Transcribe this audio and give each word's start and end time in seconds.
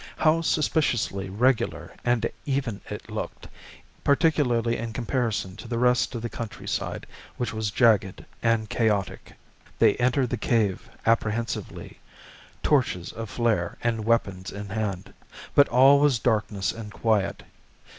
How 0.17 0.41
suspiciously 0.41 1.29
regular 1.29 1.93
and 2.03 2.25
even 2.47 2.81
it 2.89 3.11
looked, 3.11 3.47
particularly 4.03 4.75
in 4.75 4.93
comparison 4.93 5.55
to 5.57 5.67
the 5.67 5.77
rest 5.77 6.15
of 6.15 6.23
the 6.23 6.27
countryside 6.29 7.05
which 7.37 7.53
was 7.53 7.69
jagged 7.69 8.25
and 8.41 8.67
chaotic. 8.67 9.33
They 9.77 9.93
entered 9.97 10.31
the 10.31 10.37
cave 10.37 10.89
apprehensively, 11.05 11.99
torches 12.63 13.13
aflare 13.15 13.77
and 13.83 14.03
weapons 14.03 14.49
in 14.51 14.69
hand. 14.69 15.13
But 15.53 15.69
all 15.69 15.99
was 15.99 16.17
darkness 16.17 16.71
and 16.71 16.91
quiet. 16.91 17.43